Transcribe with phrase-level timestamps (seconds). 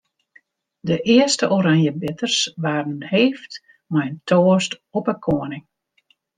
[0.79, 5.63] De earste oranjebitters waarden heefd mei in toast op 'e koaning.